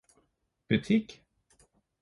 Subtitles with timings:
[0.67, 1.07] butikk